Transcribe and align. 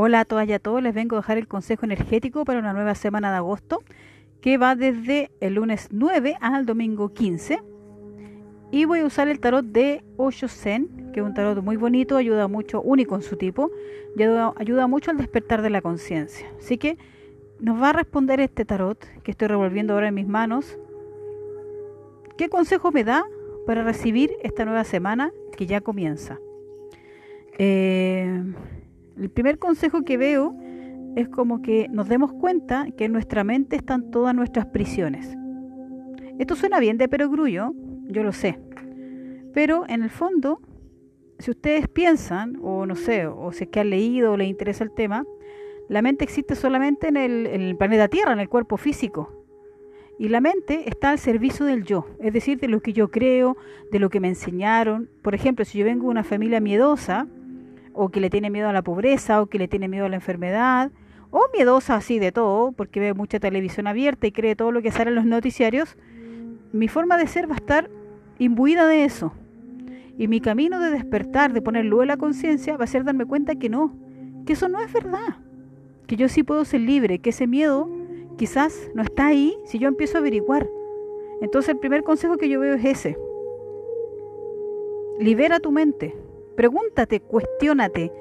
Hola 0.00 0.20
a 0.20 0.24
todas 0.24 0.46
y 0.46 0.52
a 0.52 0.60
todos, 0.60 0.80
les 0.80 0.94
vengo 0.94 1.16
a 1.16 1.18
dejar 1.18 1.38
el 1.38 1.48
consejo 1.48 1.84
energético 1.84 2.44
para 2.44 2.60
una 2.60 2.72
nueva 2.72 2.94
semana 2.94 3.32
de 3.32 3.38
agosto 3.38 3.82
que 4.40 4.56
va 4.56 4.76
desde 4.76 5.32
el 5.40 5.54
lunes 5.54 5.88
9 5.90 6.36
al 6.40 6.66
domingo 6.66 7.12
15. 7.12 7.60
Y 8.70 8.84
voy 8.84 9.00
a 9.00 9.06
usar 9.06 9.26
el 9.26 9.40
tarot 9.40 9.64
de 9.64 10.04
Osho 10.16 10.46
Zen, 10.46 11.10
que 11.12 11.18
es 11.18 11.26
un 11.26 11.34
tarot 11.34 11.64
muy 11.64 11.76
bonito, 11.76 12.16
ayuda 12.16 12.46
mucho, 12.46 12.80
único 12.80 13.16
en 13.16 13.22
su 13.22 13.34
tipo, 13.34 13.72
ayuda 14.56 14.86
mucho 14.86 15.10
al 15.10 15.16
despertar 15.16 15.62
de 15.62 15.70
la 15.70 15.82
conciencia. 15.82 16.48
Así 16.60 16.78
que 16.78 16.96
nos 17.58 17.82
va 17.82 17.90
a 17.90 17.92
responder 17.92 18.38
este 18.38 18.64
tarot 18.64 19.04
que 19.24 19.32
estoy 19.32 19.48
revolviendo 19.48 19.94
ahora 19.94 20.06
en 20.06 20.14
mis 20.14 20.28
manos. 20.28 20.78
¿Qué 22.36 22.48
consejo 22.48 22.92
me 22.92 23.02
da 23.02 23.24
para 23.66 23.82
recibir 23.82 24.30
esta 24.44 24.64
nueva 24.64 24.84
semana 24.84 25.32
que 25.56 25.66
ya 25.66 25.80
comienza? 25.80 26.38
Eh, 27.58 28.44
el 29.20 29.30
primer 29.30 29.58
consejo 29.58 30.02
que 30.02 30.16
veo 30.16 30.56
es 31.16 31.28
como 31.28 31.62
que 31.62 31.88
nos 31.88 32.08
demos 32.08 32.32
cuenta 32.32 32.86
que 32.96 33.06
en 33.06 33.12
nuestra 33.12 33.44
mente 33.44 33.76
están 33.76 34.10
todas 34.10 34.34
nuestras 34.34 34.66
prisiones. 34.66 35.36
Esto 36.38 36.54
suena 36.54 36.78
bien 36.78 36.98
de 36.98 37.08
perogrullo, 37.08 37.72
yo 38.06 38.22
lo 38.22 38.32
sé. 38.32 38.58
Pero 39.52 39.84
en 39.88 40.02
el 40.02 40.10
fondo, 40.10 40.60
si 41.38 41.50
ustedes 41.50 41.88
piensan, 41.88 42.58
o 42.62 42.86
no 42.86 42.94
sé, 42.94 43.26
o 43.26 43.50
si 43.52 43.64
es 43.64 43.70
que 43.70 43.80
han 43.80 43.90
leído 43.90 44.32
o 44.32 44.36
les 44.36 44.48
interesa 44.48 44.84
el 44.84 44.92
tema, 44.92 45.24
la 45.88 46.02
mente 46.02 46.22
existe 46.22 46.54
solamente 46.54 47.08
en 47.08 47.16
el, 47.16 47.46
en 47.46 47.62
el 47.62 47.76
planeta 47.76 48.08
Tierra, 48.08 48.32
en 48.32 48.40
el 48.40 48.48
cuerpo 48.48 48.76
físico. 48.76 49.44
Y 50.18 50.28
la 50.28 50.40
mente 50.40 50.88
está 50.88 51.10
al 51.10 51.18
servicio 51.18 51.64
del 51.64 51.84
yo, 51.84 52.06
es 52.20 52.32
decir, 52.32 52.58
de 52.58 52.68
lo 52.68 52.80
que 52.80 52.92
yo 52.92 53.10
creo, 53.10 53.56
de 53.90 53.98
lo 53.98 54.10
que 54.10 54.20
me 54.20 54.28
enseñaron. 54.28 55.08
Por 55.22 55.34
ejemplo, 55.34 55.64
si 55.64 55.78
yo 55.78 55.84
vengo 55.84 56.04
de 56.04 56.10
una 56.10 56.24
familia 56.24 56.60
miedosa, 56.60 57.26
o 58.00 58.10
que 58.10 58.20
le 58.20 58.30
tiene 58.30 58.48
miedo 58.48 58.68
a 58.68 58.72
la 58.72 58.82
pobreza, 58.82 59.42
o 59.42 59.46
que 59.46 59.58
le 59.58 59.66
tiene 59.66 59.88
miedo 59.88 60.06
a 60.06 60.08
la 60.08 60.14
enfermedad, 60.14 60.92
o 61.30 61.40
miedosa 61.52 61.96
así 61.96 62.20
de 62.20 62.30
todo, 62.30 62.70
porque 62.70 63.00
ve 63.00 63.12
mucha 63.12 63.40
televisión 63.40 63.88
abierta 63.88 64.28
y 64.28 64.32
cree 64.32 64.54
todo 64.54 64.70
lo 64.70 64.82
que 64.82 64.92
sale 64.92 65.10
en 65.10 65.16
los 65.16 65.24
noticiarios, 65.24 65.96
mi 66.72 66.86
forma 66.86 67.16
de 67.16 67.26
ser 67.26 67.50
va 67.50 67.54
a 67.54 67.56
estar 67.56 67.90
imbuida 68.38 68.86
de 68.86 69.04
eso. 69.04 69.32
Y 70.16 70.28
mi 70.28 70.40
camino 70.40 70.78
de 70.78 70.90
despertar, 70.90 71.52
de 71.52 71.60
poner 71.60 71.86
luz 71.86 72.02
en 72.02 72.08
la 72.08 72.16
conciencia, 72.16 72.76
va 72.76 72.84
a 72.84 72.86
ser 72.86 73.02
darme 73.02 73.26
cuenta 73.26 73.56
que 73.56 73.68
no, 73.68 73.96
que 74.46 74.52
eso 74.52 74.68
no 74.68 74.78
es 74.78 74.92
verdad, 74.92 75.38
que 76.06 76.14
yo 76.14 76.28
sí 76.28 76.44
puedo 76.44 76.64
ser 76.64 76.82
libre, 76.82 77.18
que 77.18 77.30
ese 77.30 77.48
miedo 77.48 77.90
quizás 78.36 78.92
no 78.94 79.02
está 79.02 79.26
ahí 79.26 79.56
si 79.64 79.80
yo 79.80 79.88
empiezo 79.88 80.18
a 80.18 80.20
averiguar. 80.20 80.68
Entonces 81.40 81.70
el 81.70 81.80
primer 81.80 82.04
consejo 82.04 82.36
que 82.36 82.48
yo 82.48 82.60
veo 82.60 82.74
es 82.74 82.84
ese. 82.84 83.18
Libera 85.18 85.58
tu 85.58 85.72
mente, 85.72 86.14
Pregúntate, 86.58 87.20
cuestiónate, 87.20 88.12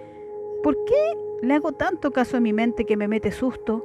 ¿por 0.61 0.75
qué 0.85 0.93
le 1.41 1.55
hago 1.55 1.71
tanto 1.71 2.11
caso 2.11 2.37
a 2.37 2.39
mi 2.39 2.53
mente 2.53 2.85
que 2.85 2.95
me 2.95 3.07
mete 3.07 3.31
susto? 3.31 3.83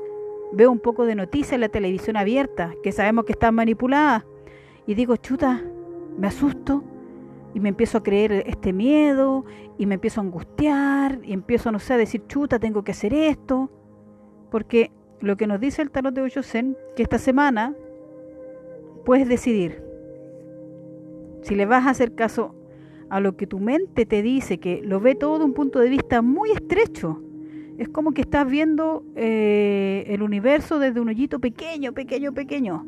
Veo 0.52 0.70
un 0.70 0.78
poco 0.78 1.06
de 1.06 1.14
noticias 1.14 1.54
en 1.54 1.62
la 1.62 1.70
televisión 1.70 2.18
abierta, 2.18 2.74
que 2.82 2.92
sabemos 2.92 3.24
que 3.24 3.32
están 3.32 3.54
manipuladas, 3.54 4.26
y 4.86 4.92
digo, 4.92 5.16
chuta, 5.16 5.64
me 6.18 6.26
asusto 6.26 6.84
y 7.54 7.60
me 7.60 7.70
empiezo 7.70 7.96
a 7.96 8.02
creer 8.02 8.44
este 8.46 8.74
miedo 8.74 9.46
y 9.78 9.86
me 9.86 9.94
empiezo 9.94 10.20
a 10.20 10.24
angustiar 10.24 11.20
y 11.22 11.32
empiezo, 11.32 11.72
no 11.72 11.78
sé, 11.78 11.94
a 11.94 11.96
decir, 11.96 12.26
chuta, 12.26 12.58
tengo 12.58 12.84
que 12.84 12.92
hacer 12.92 13.14
esto. 13.14 13.70
Porque 14.50 14.92
lo 15.22 15.38
que 15.38 15.46
nos 15.46 15.60
dice 15.60 15.80
el 15.80 15.90
tarot 15.90 16.12
de 16.12 16.20
Oyosen, 16.20 16.76
que 16.94 17.04
esta 17.04 17.16
semana 17.16 17.74
puedes 19.06 19.26
decidir 19.26 19.82
si 21.40 21.54
le 21.54 21.64
vas 21.64 21.86
a 21.86 21.90
hacer 21.90 22.14
caso 22.14 22.54
a 23.12 23.20
lo 23.20 23.36
que 23.36 23.46
tu 23.46 23.60
mente 23.60 24.06
te 24.06 24.22
dice, 24.22 24.56
que 24.56 24.80
lo 24.82 24.98
ve 24.98 25.14
todo 25.14 25.38
de 25.38 25.44
un 25.44 25.52
punto 25.52 25.80
de 25.80 25.90
vista 25.90 26.22
muy 26.22 26.50
estrecho. 26.50 27.20
Es 27.76 27.90
como 27.90 28.12
que 28.12 28.22
estás 28.22 28.48
viendo 28.48 29.04
eh, 29.16 30.04
el 30.06 30.22
universo 30.22 30.78
desde 30.78 30.98
un 30.98 31.10
hoyito 31.10 31.38
pequeño, 31.38 31.92
pequeño, 31.92 32.32
pequeño. 32.32 32.86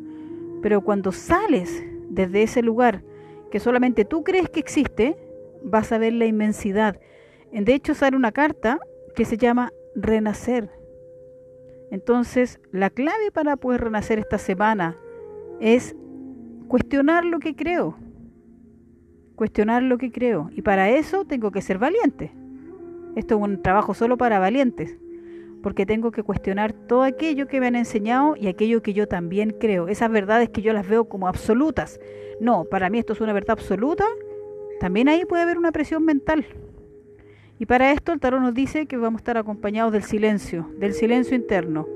Pero 0.62 0.80
cuando 0.80 1.12
sales 1.12 1.84
desde 2.08 2.42
ese 2.42 2.62
lugar 2.62 3.02
que 3.50 3.60
solamente 3.60 4.06
tú 4.06 4.24
crees 4.24 4.48
que 4.48 4.60
existe, 4.60 5.14
vas 5.62 5.92
a 5.92 5.98
ver 5.98 6.14
la 6.14 6.24
inmensidad. 6.24 6.98
De 7.52 7.74
hecho, 7.74 7.92
sale 7.92 8.16
una 8.16 8.32
carta 8.32 8.78
que 9.14 9.26
se 9.26 9.36
llama 9.36 9.74
renacer. 9.94 10.70
Entonces, 11.90 12.60
la 12.72 12.88
clave 12.88 13.30
para 13.30 13.56
poder 13.56 13.82
renacer 13.82 14.18
esta 14.18 14.38
semana 14.38 14.96
es 15.60 15.94
cuestionar 16.66 17.26
lo 17.26 17.40
que 17.40 17.54
creo, 17.54 17.98
cuestionar 19.36 19.82
lo 19.82 19.98
que 19.98 20.10
creo. 20.10 20.50
Y 20.54 20.62
para 20.62 20.90
eso 20.90 21.24
tengo 21.24 21.50
que 21.50 21.62
ser 21.62 21.78
valiente. 21.78 22.32
Esto 23.16 23.36
es 23.36 23.42
un 23.42 23.62
trabajo 23.62 23.94
solo 23.94 24.16
para 24.16 24.38
valientes, 24.38 24.98
porque 25.62 25.86
tengo 25.86 26.10
que 26.10 26.22
cuestionar 26.22 26.72
todo 26.72 27.02
aquello 27.02 27.46
que 27.46 27.60
me 27.60 27.68
han 27.68 27.76
enseñado 27.76 28.34
y 28.36 28.48
aquello 28.48 28.82
que 28.82 28.92
yo 28.92 29.06
también 29.06 29.54
creo. 29.58 29.88
Esas 29.88 30.10
verdades 30.10 30.48
que 30.48 30.62
yo 30.62 30.72
las 30.72 30.88
veo 30.88 31.04
como 31.04 31.28
absolutas. 31.28 32.00
No, 32.40 32.64
para 32.64 32.90
mí 32.90 32.98
esto 32.98 33.12
es 33.12 33.20
una 33.20 33.32
verdad 33.32 33.52
absoluta. 33.52 34.04
También 34.80 35.08
ahí 35.08 35.24
puede 35.24 35.42
haber 35.42 35.58
una 35.58 35.72
presión 35.72 36.04
mental. 36.04 36.44
Y 37.58 37.66
para 37.66 37.92
esto 37.92 38.12
el 38.12 38.18
tarot 38.18 38.40
nos 38.40 38.52
dice 38.52 38.86
que 38.86 38.96
vamos 38.96 39.20
a 39.20 39.22
estar 39.22 39.38
acompañados 39.38 39.92
del 39.92 40.02
silencio, 40.02 40.68
del 40.76 40.92
silencio 40.92 41.36
interno. 41.36 41.86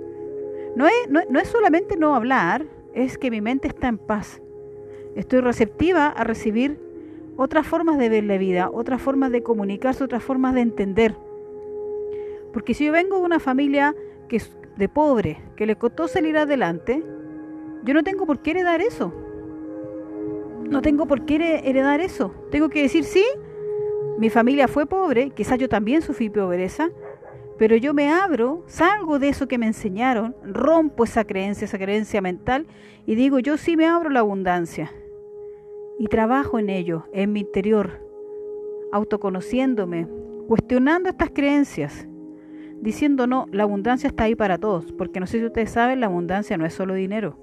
No 0.77 0.87
es, 0.87 0.95
no, 1.11 1.21
no 1.29 1.41
es 1.41 1.49
solamente 1.49 1.97
no 1.97 2.15
hablar, 2.15 2.65
es 2.95 3.19
que 3.19 3.31
mi 3.31 3.41
mente 3.41 3.67
está 3.67 3.89
en 3.89 3.99
paz. 3.99 4.41
Estoy 5.17 5.41
receptiva 5.41 6.07
a 6.07 6.23
recibir 6.23 6.79
otras 7.39 7.69
formas 7.69 7.99
de 7.99 8.09
ver 8.09 8.25
la 8.25 8.37
vida, 8.37 8.69
otras 8.73 9.01
formas 9.01 9.31
de 9.31 9.45
comunicarse, 9.45 10.03
otras 10.03 10.25
formas 10.25 10.55
de 10.55 10.61
entender. 10.61 11.15
Porque 12.53 12.75
si 12.75 12.87
yo 12.87 12.93
vengo 12.93 13.19
de 13.19 13.23
una 13.23 13.39
familia 13.39 13.95
que 14.29 14.39
es 14.39 14.51
de 14.77 14.89
pobre, 14.89 15.41
que 15.55 15.65
le 15.65 15.77
costó 15.77 16.09
salir 16.09 16.37
adelante, 16.37 17.01
yo 17.85 17.95
no 17.95 18.03
tengo 18.03 18.27
por 18.27 18.41
qué 18.41 18.51
heredar 18.51 18.81
eso. 18.81 19.15
No 20.69 20.83
tengo 20.83 21.07
por 21.07 21.27
qué 21.27 21.63
heredar 21.65 22.01
eso. 22.01 22.35
Tengo 22.51 22.71
que 22.71 22.83
decir, 22.83 23.05
sí, 23.05 23.25
mi 24.19 24.31
familia 24.31 24.67
fue 24.67 24.87
pobre, 24.87 25.31
quizás 25.31 25.59
yo 25.59 25.69
también 25.69 26.03
sufrí 26.03 26.31
pobreza, 26.31 26.91
pero 27.57 27.77
yo 27.77 27.95
me 27.95 28.11
abro, 28.11 28.65
salgo 28.67 29.21
de 29.21 29.29
eso 29.29 29.47
que 29.47 29.59
me 29.59 29.67
enseñaron, 29.67 30.35
rompo 30.43 31.05
esa 31.05 31.23
creencia, 31.23 31.67
esa 31.67 31.79
creencia 31.79 32.21
mental 32.21 32.67
y 33.07 33.15
digo, 33.15 33.39
yo 33.39 33.57
sí 33.59 33.77
me 33.77 33.87
abro 33.87 34.11
la 34.11 34.21
abundancia 34.21 34.91
y 35.99 36.07
trabajo 36.07 36.59
en 36.59 36.71
ello, 36.71 37.05
en 37.13 37.33
mi 37.33 37.41
interior, 37.41 38.01
autoconociéndome, 38.93 40.07
cuestionando 40.47 41.09
estas 41.09 41.31
creencias, 41.31 42.09
diciendo 42.81 43.27
no, 43.27 43.47
la 43.51 43.65
abundancia 43.65 44.09
está 44.09 44.25
ahí 44.25 44.35
para 44.35 44.59
todos, 44.59 44.93
porque 44.93 45.21
no 45.21 45.27
sé 45.27 45.41
si 45.41 45.45
ustedes 45.45 45.71
saben, 45.71 46.01
la 46.01 46.07
abundancia 46.07 46.57
no 46.57 46.65
es 46.65 46.73
solo 46.73 46.95
dinero. 46.95 47.37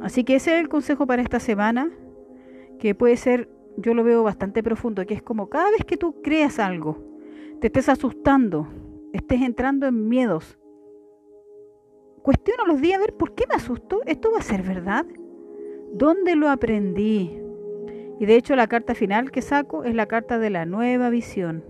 Así 0.00 0.24
que 0.24 0.36
ese 0.36 0.54
es 0.54 0.60
el 0.60 0.68
consejo 0.68 1.06
para 1.06 1.22
esta 1.22 1.40
semana, 1.40 1.90
que 2.78 2.94
puede 2.94 3.16
ser, 3.16 3.48
yo 3.76 3.94
lo 3.94 4.04
veo 4.04 4.22
bastante 4.22 4.62
profundo, 4.62 5.04
que 5.06 5.14
es 5.14 5.22
como 5.22 5.48
cada 5.48 5.70
vez 5.70 5.84
que 5.84 5.96
tú 5.96 6.20
creas 6.22 6.58
algo, 6.58 6.98
te 7.60 7.68
estés 7.68 7.88
asustando, 7.88 8.68
estés 9.12 9.42
entrando 9.42 9.86
en 9.86 10.08
miedos, 10.08 10.58
cuestiona 12.22 12.64
los 12.64 12.80
días 12.80 12.98
a 12.98 13.00
ver 13.00 13.14
por 13.14 13.34
qué 13.34 13.46
me 13.48 13.54
asusto, 13.54 14.02
esto 14.04 14.30
va 14.30 14.38
a 14.38 14.42
ser 14.42 14.62
verdad. 14.62 15.06
¿Dónde 15.94 16.36
lo 16.36 16.50
aprendí? 16.50 17.37
Y 18.20 18.26
de 18.26 18.36
hecho 18.36 18.56
la 18.56 18.66
carta 18.66 18.94
final 18.94 19.30
que 19.30 19.42
saco 19.42 19.84
es 19.84 19.94
la 19.94 20.06
carta 20.06 20.38
de 20.38 20.50
la 20.50 20.66
nueva 20.66 21.10
visión. 21.10 21.64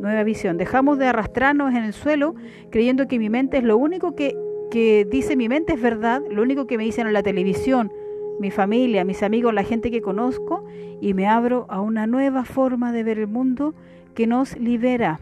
Nueva 0.00 0.22
visión. 0.24 0.56
Dejamos 0.56 0.98
de 0.98 1.06
arrastrarnos 1.06 1.74
en 1.74 1.84
el 1.84 1.92
suelo 1.92 2.34
creyendo 2.70 3.06
que 3.06 3.18
mi 3.18 3.28
mente 3.28 3.58
es 3.58 3.64
lo 3.64 3.76
único 3.76 4.14
que, 4.14 4.34
que 4.70 5.06
dice 5.10 5.36
mi 5.36 5.48
mente 5.48 5.74
es 5.74 5.82
verdad, 5.82 6.22
lo 6.30 6.42
único 6.42 6.66
que 6.66 6.78
me 6.78 6.84
dicen 6.84 7.06
en 7.06 7.12
la 7.12 7.22
televisión, 7.22 7.92
mi 8.38 8.50
familia, 8.50 9.04
mis 9.04 9.22
amigos, 9.22 9.52
la 9.52 9.64
gente 9.64 9.90
que 9.90 10.00
conozco, 10.00 10.64
y 11.02 11.12
me 11.12 11.26
abro 11.26 11.66
a 11.68 11.82
una 11.82 12.06
nueva 12.06 12.44
forma 12.44 12.90
de 12.92 13.02
ver 13.02 13.18
el 13.18 13.26
mundo 13.26 13.74
que 14.14 14.26
nos 14.26 14.56
libera. 14.58 15.20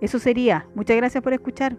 Eso 0.00 0.18
sería. 0.18 0.66
Muchas 0.74 0.96
gracias 0.96 1.22
por 1.22 1.32
escuchar. 1.32 1.76